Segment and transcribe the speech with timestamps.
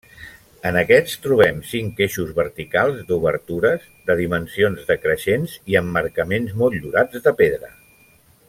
[0.67, 7.75] En aquests trobem cinc eixos verticals d'obertures, de dimensions decreixents i emmarcaments motllurats de pedra.